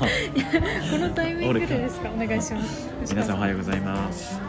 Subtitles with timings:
[0.00, 0.06] こ
[0.98, 2.10] のタイミングでですか？
[2.10, 2.88] お願いします。
[3.10, 4.40] 皆さんおはようございます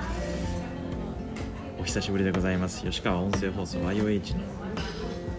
[1.79, 2.81] お久しぶりでございます。
[2.83, 4.43] 吉川音声放送 YOH の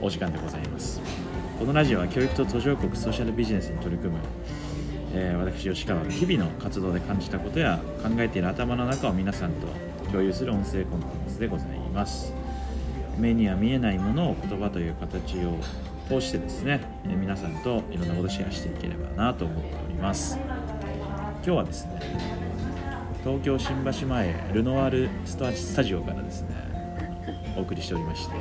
[0.00, 1.00] お時間でございます。
[1.58, 4.20] このラジオは教育と途上国ソーシャルビジネスに取り組む、
[5.12, 9.66] えー私吉川が日々の活動で感じたことや考えている頭の中を皆さんと
[10.12, 12.32] 共有する音声コンテンツでございます。
[13.18, 15.58] 目には見えないものを言葉という形を
[16.08, 20.38] 通してですね、えー皆さんといろんなことをシェアしていければなと思っております。
[20.38, 22.00] 今日はですね
[23.24, 26.54] 東京新橋前ルノワールスタスタジオからですね
[27.56, 28.34] お送りしておりまして、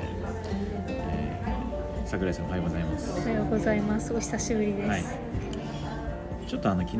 [0.89, 3.19] えー桜井さんおはようございます。
[3.19, 4.13] おはようございます。
[4.13, 5.03] お久しぶりです、はい。
[6.47, 6.97] ちょっとあの昨日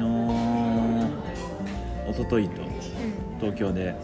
[2.10, 2.62] 一昨日と
[3.40, 3.96] 東京で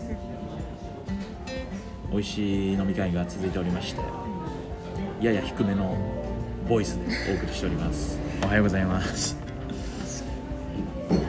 [2.12, 4.02] 美味しい飲み会が続いておりまして
[5.22, 5.98] やや低めの
[6.72, 8.18] ボイスでお送りしております。
[8.42, 9.36] おはようございます。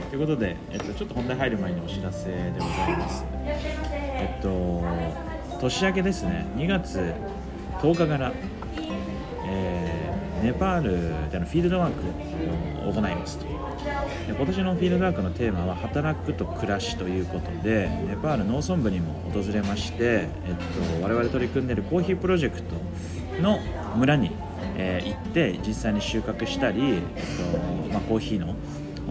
[0.09, 3.25] ということで、えっと、ちょっと本題入る前にお知らせでございます。
[3.45, 4.85] えっと
[5.61, 6.47] 年明けですね。
[6.55, 7.13] 2月
[7.81, 8.33] 10日から、
[9.49, 10.03] えー
[10.43, 13.45] ネパールでのフィールドワークを行いますと。
[13.47, 13.53] で
[14.29, 22.75] 今年のフィールドワークのテーマは働くと暮らしということでネパール農村部にも訪れまして、えっと、我々取り組んでいるコーヒープロジェクト
[23.41, 23.61] の
[23.97, 24.33] 村に、
[24.77, 27.01] えー行って実際に収穫したり、えっ
[27.89, 28.55] とまあ、コーヒーの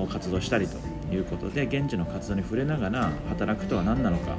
[0.08, 0.78] 活動したりと
[1.14, 4.36] いうことで現地の活動に触れながら働くとは何なのか、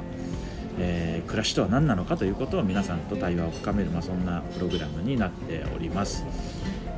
[0.79, 6.25] えー暮らしとは何なのかということを皆さんと対話を深める、まあ、そんなプログラムになっております。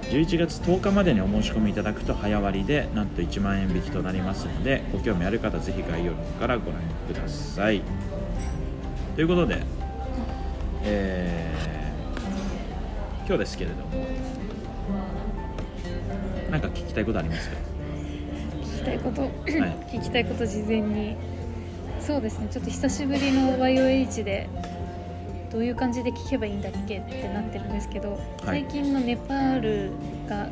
[0.10, 7.82] 11月10日までにお申し込みいただくと早割でなんと1万円引きとなりますのでご興味ある方はぜひ概要欄からご覧ください。
[9.16, 9.64] ということで、
[10.84, 11.85] えー
[13.26, 14.06] 今日ですけれども。
[16.52, 17.56] 何か聞きたいことありますか？
[18.62, 19.22] 聞きたいこと、
[19.92, 21.16] 聞きたいこと事前に。
[22.00, 24.48] そうですねちょっと久しぶりの YOH で
[25.52, 29.90] どういう感じで聞けばいいんだっけってなってるんですけど、最近のネパール
[30.30, 30.50] が、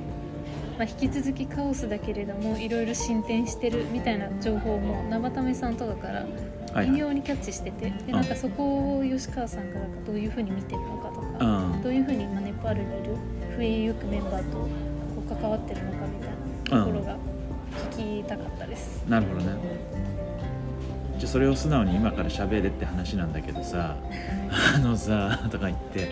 [0.80, 6.26] まあ、引き続きカオスだけれどもいろいろ進展してるみたいな情報も生田目さんとかから
[6.74, 11.44] はい微妙にキャッチしてて、でなんかそこを吉川さんがどういうふうに見てるのかとか、う
[11.78, 11.82] ん。
[11.82, 13.16] どういうふうに今ネパールにいる
[13.58, 14.68] 増えゆくメンバーとこ
[15.26, 17.18] う関わってるのかみたいなところが
[17.92, 19.04] 聞きたかったです。
[19.08, 19.54] なるほどね。
[21.18, 23.96] じゃあそれを素直に今から喋れって話なんだけどさ
[24.76, 26.10] あのさとか言って。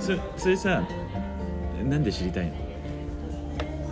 [0.00, 0.82] そそれさ
[1.84, 2.46] なんで知りたい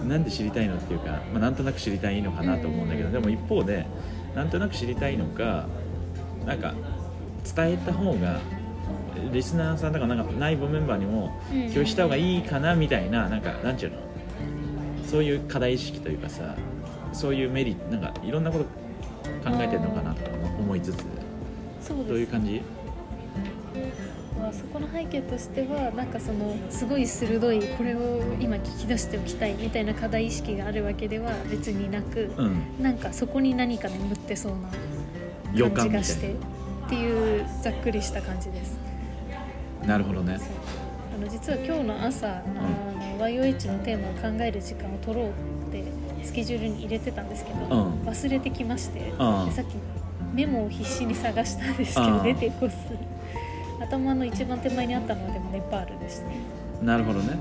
[0.02, 0.08] の？
[0.08, 3.86] なんで知りたいのっていうか、まあ、なんとなく知りたいのかなと思うんだけどでも一方で
[4.34, 5.66] なんとなく知りたいのか
[6.46, 6.74] なんか
[7.54, 8.40] 伝えた方が
[9.32, 13.96] リスナーさんとかなんか内部メンバーにもうん共有した方がいいかなみたいななんかなんちゅうの？
[15.06, 16.54] そういう課題意識というかさ
[17.12, 21.04] そういうメリットなんかいろんなこと考えてるのかなと思いつつ
[21.82, 22.62] そうどういう感じ？
[24.38, 32.82] まあ、そこの背景としてはなんかそのすごい鋭いこれを今聞き出しておきたいみたいな課題意識があるわけでは別になく、うん。
[32.82, 34.52] なんかそこに何か眠ってそう
[35.52, 38.78] 予な感じがしてっていうざっくりした感じです。
[39.82, 40.38] ななるほどね。
[41.14, 42.42] あの実は今日の朝、あ
[43.18, 45.32] の YOH のテーマを考える時間を取ろうっ
[45.72, 45.84] て
[46.22, 48.02] スケジュールに入れてたんですけど、うん。
[48.02, 49.46] 忘れてきまして、うん。
[49.46, 49.76] でさっき
[50.32, 52.22] メモを必死に探したんですけど、うん。
[52.22, 52.74] 出てこず。
[53.80, 56.36] 頭の一番手前にあったのはでもネパールでしたね。
[56.82, 57.36] なるほどね。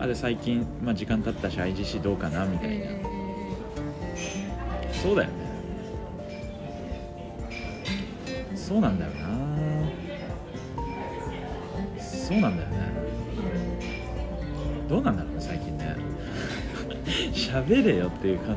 [0.00, 2.86] あで最近、まあ、時間経ったし IGC どうかなみたいな、
[4.92, 5.44] そうだよね。
[8.56, 9.23] そうなんだよな
[12.26, 12.76] そうなんだよね。
[14.88, 15.94] どうなんだろうね最近ね。
[17.34, 18.54] 喋れよっていうか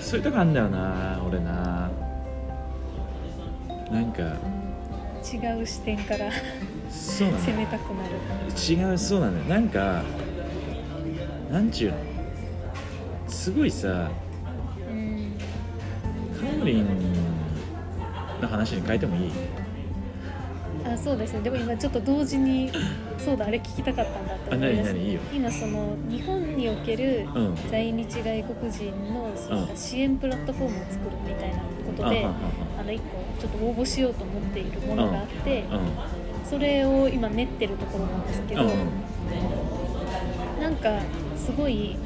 [0.00, 1.90] そういうとこあんだよな俺な。
[3.90, 4.22] なんか。
[5.24, 6.30] 違う視点から
[6.90, 8.10] そうな攻めたくなる。
[8.90, 9.60] 違うそうなんだよ。
[9.60, 10.02] なんか
[11.52, 11.96] なんちゅうの。
[13.28, 14.10] すごいさ
[14.90, 15.32] うん。
[16.40, 16.86] カオリン
[18.42, 19.30] の話に変えてもいい？
[20.94, 21.40] あそうですね。
[21.40, 22.70] でも今ちょっと同時に
[23.18, 27.54] そうだあれ聞きたかったんだってあ思い出し今その日本におけるうん。
[27.70, 36.08] 在日外国人のそういった支援プラットフォームを作るみたいなことで、あの一個ちょっと応募しようと思っているものがあって、は
[36.44, 38.68] それを今練ってるところなんですけど、う
[40.60, 41.00] なんか
[41.36, 41.96] すごい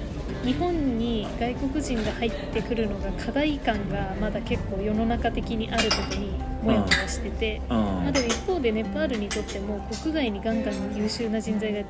[0.44, 7.60] 日本に外国人が入ってくるのが課題感がまだ結構世の中的にあることにモヤモヤしてて。
[7.70, 7.76] うん。
[7.76, 11.81] まあ、でも一方でネパールにとっても国外にガンガン優秀な人材が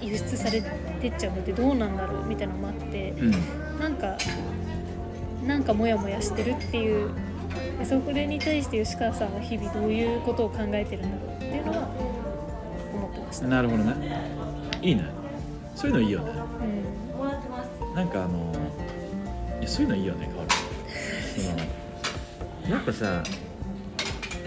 [0.00, 0.60] 輸出され
[1.00, 3.30] てっちゃうのってどうなんだろうみたいなのもあってうん。
[3.78, 4.16] なんか
[5.46, 7.10] なんかモヤモヤしてるっていう。
[7.78, 11.88] でそこに対して吉川さんは日々どういうことを考えてるんだろうっていうのは
[12.94, 13.46] 思ってました。
[13.46, 13.94] なるほどね。
[14.82, 15.04] いいね。
[15.74, 16.32] そういうのいいよね。
[16.62, 16.98] うん。
[17.98, 18.52] なんかあの
[19.58, 20.50] いやそういうのいいよね変わる
[21.42, 21.52] そ
[22.70, 23.22] のやっぱさ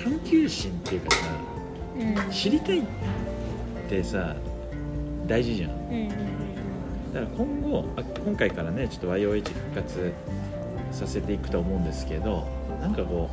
[0.03, 1.27] 探求心っていうかさ
[1.97, 2.31] うん。
[2.31, 2.83] 知りたいっ
[3.89, 4.35] てさ
[5.27, 5.71] 大事じゃん。
[5.71, 6.41] うんうん
[7.13, 10.13] だから今後あ今回からねちょっと YOH 復活
[10.93, 12.47] させていくと思うんですけど
[12.79, 13.29] なんかこ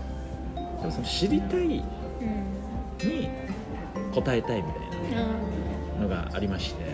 [0.57, 1.85] うでもその知りたいに
[2.21, 4.79] うん答えたいみた
[5.13, 5.27] いな
[5.97, 6.85] あのがありまして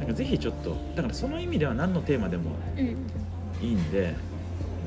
[0.00, 2.50] なんかぜひちょっとだからその意味では何のテーマでも
[3.62, 4.14] いいんで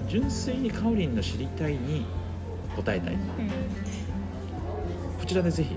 [0.07, 2.05] 純粋にカオリンの知りたいに
[2.81, 3.13] 答えたい。
[3.13, 3.19] うん。
[5.19, 5.75] こちらでぜひ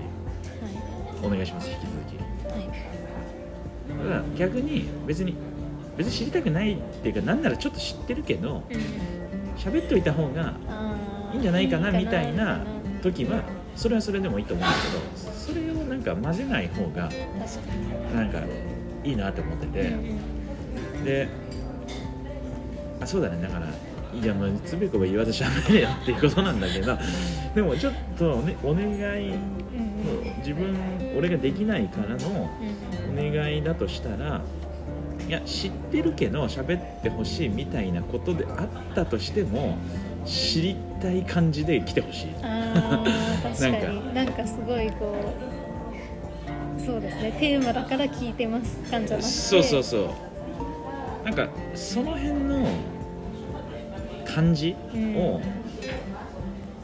[1.21, 2.15] はお願いします引き続き。
[2.15, 2.17] い
[2.49, 2.67] はい。
[3.99, 5.35] だから逆に別に
[5.97, 8.77] 別に知りたくないっていうかなんならちょっと知ってるけどうん。
[9.57, 10.55] 喋っておいた方が
[11.31, 13.43] いいんじゃないかないみたいなみ時は
[13.75, 17.09] それはそれでもいいと思うんだけどそれをなんか混ぜない方が
[18.15, 18.39] なんか
[19.03, 19.93] いいなって思ってて、
[21.03, 21.27] で
[22.99, 23.41] あそうだね。
[23.41, 23.67] だから
[24.21, 26.97] いやもうつべこべ言わずしゃべれよっていうことなんだけど
[27.55, 28.85] でもちょっと、ね、お願
[29.21, 29.33] い
[30.39, 30.75] 自分
[31.17, 33.19] 俺ができないからのうん。
[33.19, 34.41] お願いだとしたら
[35.27, 39.77] いや知ってるけど喋ってほしいみたいなことであったとしても
[40.25, 42.29] 知りたい感じで来てほしい。
[42.41, 45.15] あー 確かなんになんかすごいこ
[46.77, 47.35] うそうですね。
[47.39, 48.77] テーマだから聞いてます。
[48.89, 49.31] 感じゃなくて。
[49.31, 50.09] そうそうそう。
[51.23, 52.67] なんかその辺の
[54.33, 54.75] 感じ
[55.15, 55.41] を、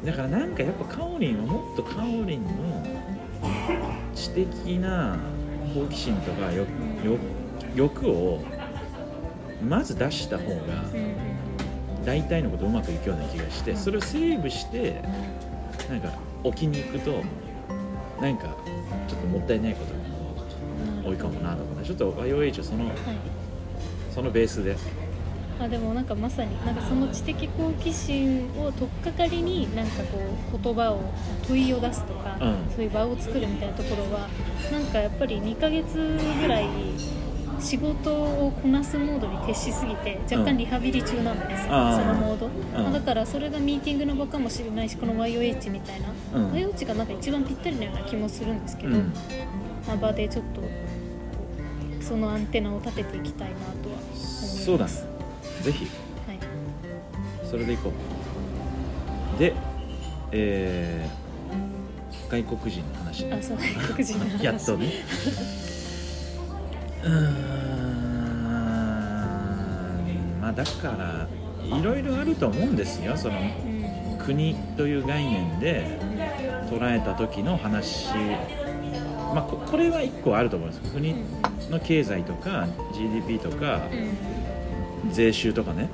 [0.06, 2.84] だからなんかやっぱカオリンはもっとカオリンの
[4.16, 4.48] 知的
[4.78, 5.18] な
[5.74, 6.52] 好奇心とか
[7.76, 8.44] 欲を
[9.68, 10.56] まず出した方が
[10.94, 10.98] うん。
[10.98, 11.40] うん
[12.06, 15.02] 大体のことうまくいくような気がしてそれをセーブして
[15.90, 16.12] なんか
[16.44, 17.24] 置きに行くと
[18.22, 18.56] なんか
[19.08, 19.94] ちょっともったいないこと
[21.04, 22.96] が多いかもなとかねちょっと YOH はそのはい。
[24.14, 24.76] そのベースで
[25.60, 30.18] あでもなんかまさになんかその知的好奇心を取っかかりになんかこ
[30.54, 31.02] う言葉を
[31.48, 32.58] 問いを出すとか、うん。
[32.74, 34.28] そういう場を作るみたいなところは
[34.72, 36.66] なんかやっぱり2ヶ月ぐらい
[37.60, 42.00] 仕事をこなすモードに徹しすぎて若干リハビリ中なんですよ、あー。
[42.00, 42.52] そのモード、ん。
[42.74, 46.52] まあだからそれがミーティングの場かもしれないしこの YOH みたいな、うん。
[46.52, 49.14] YOH がなんか一番ぴったりなような気もするんですけど、うん。
[49.86, 50.62] まあ、場でちょっと
[52.02, 53.98] そのアンテナを立てていきたいなとは
[54.66, 55.19] 思います
[55.62, 55.86] ぜひ。
[56.28, 56.40] はい。
[57.50, 57.92] それでいこ
[59.36, 59.40] う。
[59.40, 59.54] で
[60.32, 61.20] えー
[62.30, 63.38] 外国人の話ね。
[63.40, 64.44] あそう外国人の話。
[64.46, 64.92] やっとね。
[67.04, 67.10] うー
[70.30, 70.40] ん。
[70.42, 71.28] まあだから
[71.78, 73.18] いろいろあると思うんですよ。
[73.18, 74.18] そのうん。
[74.20, 75.98] 国という概念で
[76.70, 78.10] 捉えた時の話。
[79.34, 80.92] まあここれは一個あると思うんです。
[80.94, 81.16] 国
[81.72, 84.10] の経済とか GDP とかうん
[85.12, 85.90] 税収とかね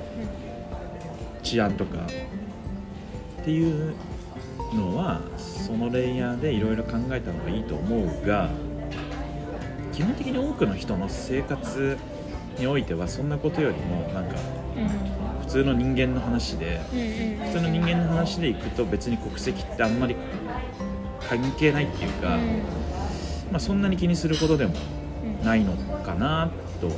[1.42, 1.98] 治安とか
[3.40, 3.94] っていう
[4.74, 8.50] のはそのレイヤーでいろいろ考えた方がいいと思うが
[9.92, 11.96] 基本的に多くの人の生活
[12.58, 14.36] においてはそんなことよりもなんか
[14.76, 16.80] うん普通の人間の話で
[17.44, 20.16] 普通の人間の話でいくと別に国籍ってあんまり
[21.20, 22.36] 関係ないっていうか、
[23.52, 24.74] まあ、そんなに気にすることでも
[25.40, 25.72] うんないの
[26.02, 26.88] かなと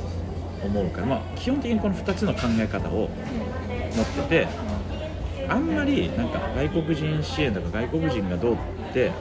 [0.63, 3.09] 思うから、まあ、基本的にこの2つの考え方を
[3.95, 4.47] 持ってて
[5.47, 8.57] あんまりなんか外国人支援とか外国人がどうっ
[8.93, 9.11] て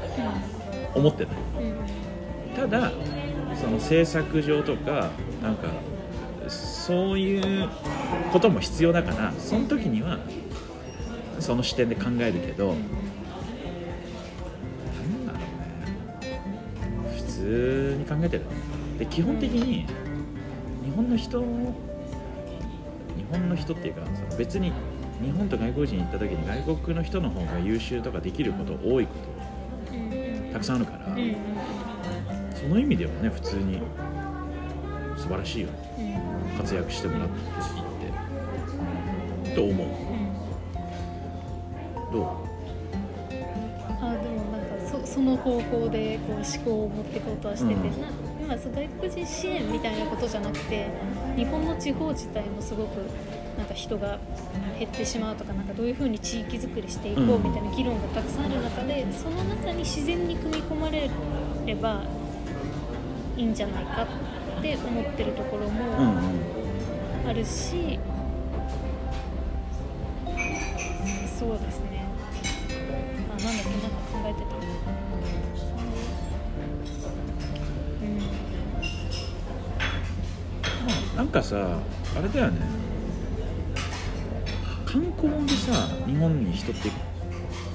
[0.95, 1.35] 思ってない。
[2.57, 2.92] ただ
[3.54, 5.11] その政策上とか
[5.42, 5.68] なんか
[6.49, 7.68] そういう
[8.33, 10.18] ことも必要だからその時には
[11.38, 12.87] その視点で考えるけどなん
[15.26, 15.40] だろう
[16.25, 16.40] ね。
[17.16, 18.45] 普通に考えてる。
[18.99, 19.87] で基本的に
[20.99, 21.47] 本の人日
[23.31, 24.73] 本の人っていうかその別に
[25.23, 29.12] 日本と外国人に行った時に外国の人の方が優秀とかできること多いこ
[29.93, 30.49] うん。
[30.49, 31.07] とたくさんあるから、
[32.57, 33.81] その意味ではね普通に
[35.17, 36.59] 素晴らしいようん。
[36.59, 37.38] 活躍してもらってい
[39.47, 39.55] って。
[39.55, 39.87] と思う。
[42.12, 42.26] どう？
[44.00, 47.93] あでもなんかそその方向でこう思考を持っていこうとはしてて、うん
[48.49, 50.87] なまあ、そう外国人支援みたいなことじゃなくて
[51.37, 52.97] 日本の地方自体もすごく
[53.59, 54.19] なんか人が
[54.78, 61.11] 減ってしまうとかなんかどういうふうに地域づくりしていこうみたいな議論がたくさんある中で、その中に自然に組み込まれ
[61.67, 62.02] れば
[63.37, 65.83] いいんじゃないかって思ってるところうんも
[67.26, 67.99] あるし、
[71.38, 72.07] そうですね。
[73.28, 74.67] あなんだっけなんか考えてた
[81.18, 81.80] なんかさ
[82.16, 82.60] あれだよね。
[84.87, 85.72] 観光でさ
[86.06, 86.90] 日本に人って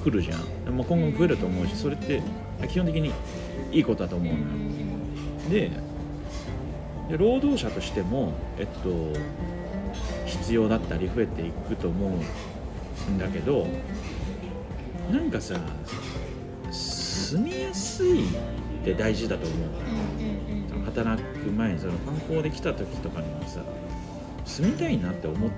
[0.02, 0.64] 来るじゃん。
[0.64, 2.22] でも今後増えると思うしそれって
[2.68, 3.12] 基本的に
[3.70, 4.46] いいことだと思うのよ。
[5.50, 5.70] で
[7.10, 9.12] で労働者としてもえっと
[10.24, 12.18] 必要だったり増えていくと思
[13.08, 13.66] うんだけど
[15.12, 15.60] なんかさ
[16.70, 18.28] 住みやすいっ
[18.84, 20.53] て大事だと思うんうんその
[20.94, 23.60] 働く前にその観光で来た時とかにもさ
[24.44, 25.50] 住みたいなって思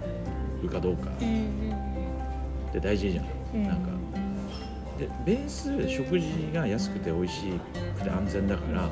[0.62, 3.68] うかどうかって大事じゃん、うん。
[3.68, 3.88] なんか。
[4.98, 7.42] でベース食事が安くて美味し
[7.98, 8.88] くて安全だから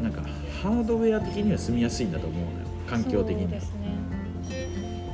[0.00, 0.22] なんか
[0.62, 2.66] ハードウェア的には住みやすいんだと思うのよ。
[2.88, 3.50] 環境的には。
[3.50, 3.60] ね。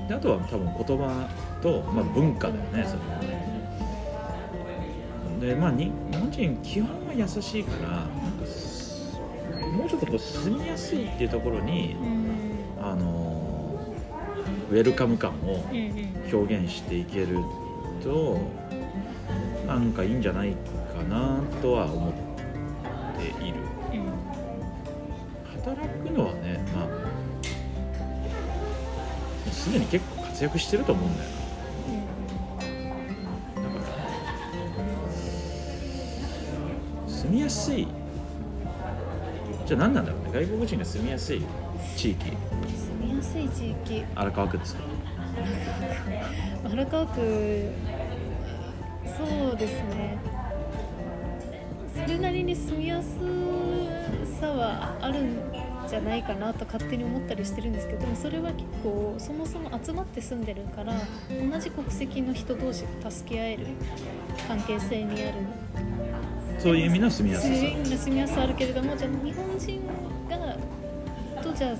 [0.06, 1.28] であとは多分言葉
[1.62, 3.46] と、まあ、文化だよねそれはね。
[5.40, 8.06] でまあに日本人基本は優しいからなん
[8.38, 8.85] かす
[9.72, 12.84] もうちょっとこう住みやすいっていうところにうん。
[12.84, 13.80] あの
[14.70, 16.06] ウェルカム感をうんうん。
[16.32, 17.38] 表現していける
[18.02, 18.38] と
[19.66, 22.12] なんかいいんじゃないかなとは思っ
[23.16, 23.60] ている。
[23.92, 24.26] うん
[25.64, 26.92] 働くのはねまあも
[29.46, 31.36] うすでに結構活躍してると思うんだよな。
[33.62, 33.86] だか
[37.04, 37.88] ら住みやすい
[39.66, 40.30] じゃあ何なんだろうね。
[40.32, 41.42] 外国人が住みやすい
[41.96, 42.24] 地域。
[42.26, 42.34] 住
[43.04, 44.04] みやすい地域。
[44.14, 44.82] 荒川区ですか？
[46.70, 47.70] 荒川区
[49.04, 50.18] そうですね。
[52.04, 53.08] それなりに住みやす
[54.40, 55.36] さはあるん
[55.88, 60.92] じゃないかなと勝手に思ったりしてるんですけどでもそれは結構そもそも集まって住んでるから
[61.50, 63.66] 同じ国籍の人同士が助け合える
[64.46, 65.32] 関係性にある
[66.66, 67.54] そういう意味の住みやすさ。
[67.54, 69.86] そういう意味の住みやすさはあるけれどもじゃあ日本人
[70.28, 70.56] が
[71.40, 71.76] とじゃあ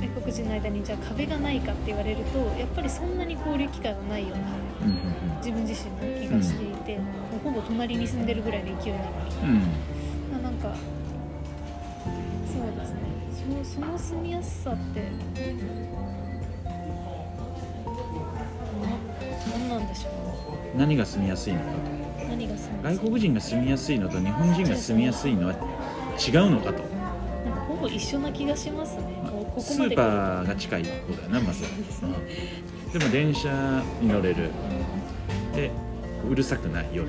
[0.00, 4.44] 外国人の間にじゃあ壁がないかって言われるとやっぱりそんなに交流機会はないような
[4.82, 7.04] うんうん自分自身の気がしていて、も
[7.36, 9.48] うほぼ隣に住んでるぐらいの勢いなのに、うん。
[9.48, 10.74] うんまあ、なんか
[12.46, 13.00] そうですね。
[13.64, 15.06] そのその住みやすさってな
[19.50, 20.08] 何なんでしょ
[20.74, 22.01] う何が住みやすいのか
[22.46, 26.82] 何が住みとやすい外国人が住みやすいのと日本人が住みやすいのは違うのかと。
[27.44, 29.20] なんかほぼ一緒な気がしますね。
[29.22, 31.64] まあこうここスーパーが近い方だよなまず。
[31.64, 32.92] そうん。
[32.92, 34.50] でも電車に乗れる。
[35.54, 35.70] で
[36.28, 37.08] うるさくない夜。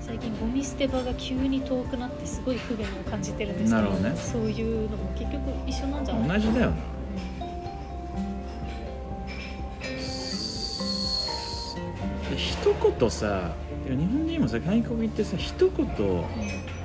[0.00, 4.16] 最近ゴミ捨て場が急に遠くなってすごい不便を感じてるんですけどなるほどね。
[4.16, 6.76] そういうのも結局一緒なんじゃない同じだよな
[12.36, 13.52] 一言さ
[13.84, 15.86] 日本人もさ外国行ってさ一言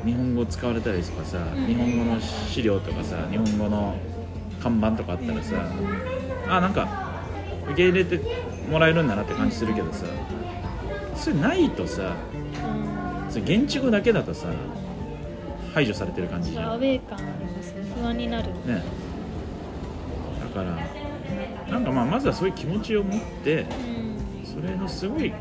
[0.06, 1.66] 日本語使われたりとかさん。
[1.68, 3.96] 日本語の資料とかさ日本語の
[4.62, 5.56] 看板とかあったらさ
[6.48, 6.88] あなんか
[7.66, 8.20] 受け入れて
[8.70, 10.06] もらえるんだなって感じするけどさ
[11.16, 12.16] それないとさ
[12.64, 13.32] うん。
[13.32, 14.48] それ現地語だけだとさ
[15.74, 16.72] 排除されてる感じじゃん。
[16.72, 17.94] アウェー感ありますね。
[17.96, 18.48] 不安になる。
[18.66, 18.84] ね。
[20.42, 20.78] だから
[21.72, 24.11] なんかまあまずはそういう気持ちを持ってうん
[24.52, 25.34] それのすごい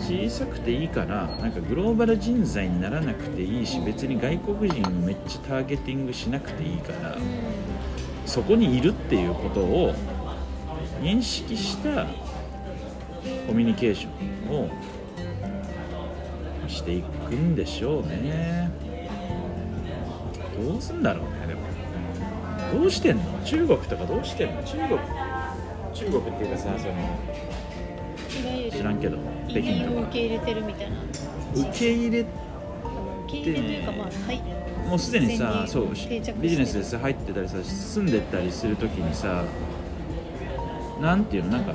[0.00, 7.18] 小さくていいからなんかグローバル人材にならなくていいし別に外国人をめっちゃターゲティングしなくていいから
[8.24, 9.94] そこにいるっていうことを
[11.02, 12.06] 認識した
[13.46, 14.70] コミュニケーションを
[16.68, 18.70] していくんでしょうね。
[20.58, 21.60] どうすんだろうねでも。
[22.80, 23.22] どうしてんの？
[23.44, 24.62] 中国とかどうしてんの？
[24.62, 24.98] 中国。
[25.92, 26.94] 中国っていうかさその
[28.40, 30.96] いわゆる知らんけど北移民京とかを受け入れてるみたいな。
[31.54, 32.26] 受け入れ受
[33.28, 34.42] け入れというかまあはい。
[34.88, 35.88] もうすでにさ自そう
[36.40, 39.44] ビジネスでさ入ってたりさ住んでったりするときにさ
[41.00, 41.74] なんていうのなんか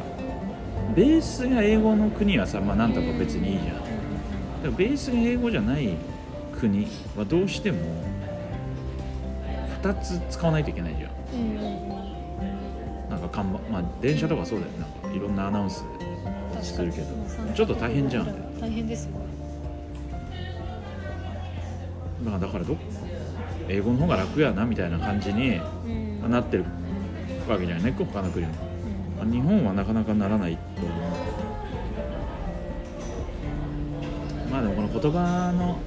[0.96, 4.64] ベースが英語の国はさまあなんとか別にいいじゃん。
[4.64, 5.90] でもベースが英語じゃない
[6.60, 7.80] 国はどうしても
[9.84, 11.12] 2つ使わないといけないじゃん。
[11.40, 11.88] うん
[13.10, 15.86] なんか看板まあ電車とかそうだよなんかいろんなアナウンス
[16.64, 17.08] するけど
[17.56, 18.60] ちょっと大変じゃん。
[18.60, 19.18] 大変ですか
[22.24, 22.76] まあだからど
[23.70, 25.90] 英語の方が楽やなみたいな感じにう
[26.28, 26.32] ん。
[26.32, 26.66] なってる
[27.48, 28.52] わけじゃないね他の国も
[29.22, 29.32] うん。
[29.32, 30.92] 日本はなかなかならないと思う。
[34.52, 35.78] まあでもこの言葉の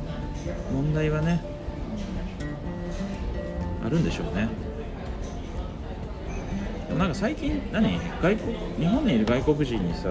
[0.73, 1.41] 問題はね
[3.85, 4.49] あるんでしょうね。
[6.99, 7.99] なんか最近何？
[8.23, 10.09] 外国日本にいる外国人にさ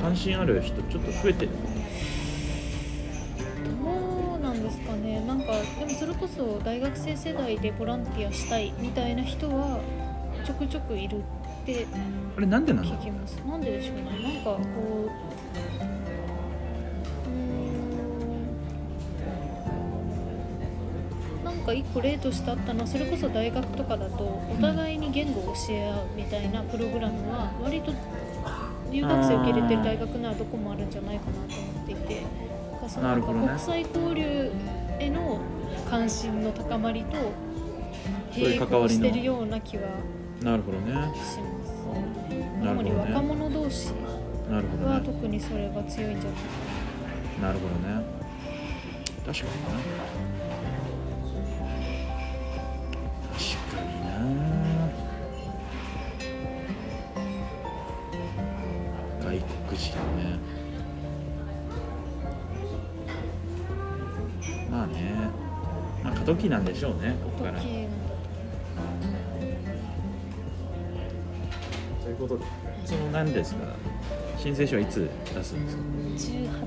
[0.00, 1.50] 関心ある人ちょっと増えてる。
[3.82, 5.20] どうなんですかね。
[5.26, 9.80] なんかでもそれこそ大学生世代でボランティアしたいみたいな人は
[10.44, 11.22] ちょくちょくいるっ
[11.66, 11.86] て
[12.36, 13.96] あれなんでなんだ聞きますなんででしょう。
[13.96, 14.60] ねなんかこ
[15.06, 15.10] う
[21.42, 27.92] うなんか一個例としてあったのはそれこそ大学とかだとお互いに言語を教え合うみたいなプログラムは割と
[28.90, 32.22] 留学生受け入れてる大学ならどこもあるんじゃないかなと思っていて
[32.72, 33.46] なんかそのなるほどね。
[33.48, 34.50] 国際交流
[34.98, 35.40] への
[35.90, 37.16] 関心の高まりと
[38.32, 39.82] そういう並関わりの行してるような気は
[40.42, 40.92] なるほどね。
[41.14, 41.76] します。
[42.62, 43.92] 主に若者同士
[44.50, 45.06] なるほどはね。
[45.06, 46.40] 特にそれが強いんじゃない
[47.40, 47.52] かな。
[47.52, 48.04] るほどね。
[49.24, 50.35] 確かにな
[66.26, 67.60] まあ過渡期なんでしょうねここから。
[67.60, 67.66] と
[72.08, 72.44] いうことで
[72.84, 73.66] その何ですか？
[74.38, 75.82] 申請書はいつ出すんですか？
[75.82, 75.88] と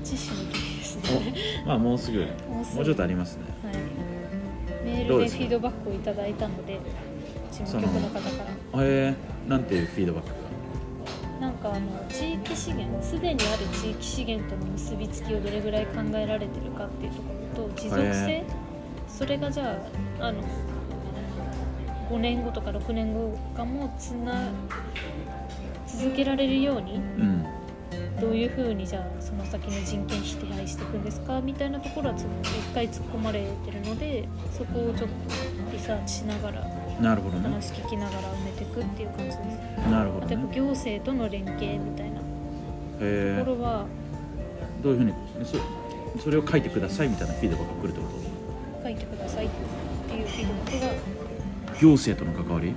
[0.02, 1.02] 締め切りですね。
[1.64, 2.26] おまあもうすぐも
[2.80, 3.44] うちょっとありますね。
[3.64, 3.74] はい。
[4.84, 6.80] メールでフィードバックをいただいたので
[7.50, 8.20] 事務局の方か
[8.74, 8.84] ら。
[8.84, 10.34] えー、なんていうフィードバックが？
[11.40, 18.44] なんかあの地域資源すでにある地域資源との結びつきをどれぐらい考えられてるかっていうところと持続性へ
[19.20, 19.78] それがじゃ
[20.18, 20.42] ああの
[22.08, 24.50] 5年後とか6年後かもつな
[25.86, 27.44] 続けられるようにうん
[28.18, 35.14] どういうふうにじゃあその先の人権否定していくんですかみたいなところはつ一回突っ込まれてるのでそこをちょっと
[35.70, 36.66] リサーチしながら
[36.98, 37.42] なるほどね。
[37.42, 39.38] 話聞きながら埋めていくっていう感じです。
[39.90, 40.36] なるほどね。
[40.54, 42.24] 行政との連携みたいなと
[43.00, 45.12] えころはー、どういうふうに
[45.44, 45.58] そ
[46.22, 48.29] それを書いてくださいみたいなフィードバックが来るってこ書
[48.90, 49.48] いてくださいっ
[50.08, 52.68] ていうフィードバックがと行政との関わり？
[52.68, 52.74] うん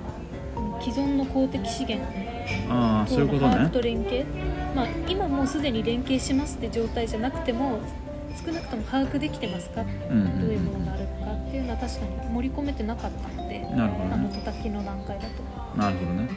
[0.82, 2.06] 既存の公的資源
[2.68, 4.26] ああそういうこと連携、
[4.74, 7.78] まあ、今もうすでに連携しますって状態じゃなくても
[8.44, 9.82] 少なくとも把握できてますか？
[9.82, 15.78] うんうんどういうものがあるのかっていうのは確かに盛り込めてなかったのでなるほどあのね叩きの段階だと。
[15.78, 16.28] なるほどね。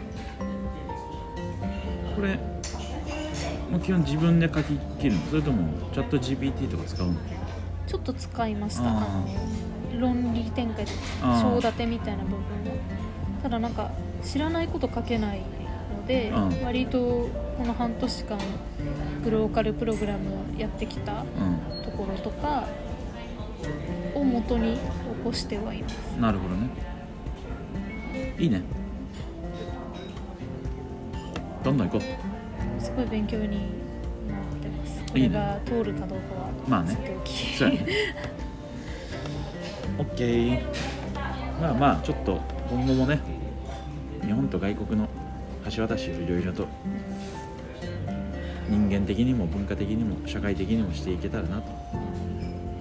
[2.15, 2.39] これ
[3.83, 5.21] 基本自分で書き切るの？
[5.27, 7.13] それともチャット GPT とか使うの？
[7.87, 8.83] ちょっと使いました。
[8.83, 9.01] あーあ
[9.95, 12.41] の論理展開とか立てみたいな部分を
[13.41, 13.89] ただなんか
[14.23, 16.63] 知らないこと書けないので、うん。
[16.63, 16.99] 割と
[17.57, 18.37] この半年間
[19.23, 21.83] グローカルプログラムをやってきたうん。
[21.83, 22.67] ところとか
[24.13, 24.79] を元に起
[25.23, 25.93] こしてはいます。
[26.19, 26.69] なるほどね。
[28.37, 28.61] いいね。
[31.63, 32.81] どんどん行こう。
[32.81, 33.86] すごい勉強に
[35.11, 35.29] こいいね。
[35.29, 36.97] れが通るかどうかはまあね。
[37.57, 37.87] そうやね。
[39.97, 40.61] OK
[41.59, 42.39] まあまあちょっと
[42.69, 43.19] 今後もね
[44.21, 45.07] 日本と外国の
[45.69, 46.67] 橋渡しをいろいろと
[48.69, 51.71] 人間的にも文化的にも社会的にもしていけたらなと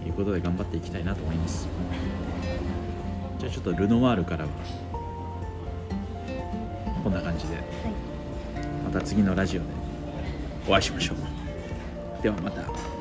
[0.06, 1.68] いうことで頑張っていきたいなと思います。
[3.38, 4.50] じゃあちょっとルノワールからは
[7.02, 7.54] こんな感じで。
[7.54, 7.64] はい。
[8.86, 9.66] また次のラジオで
[10.68, 11.35] お会いしましょう
[12.26, 12.95] ではまた。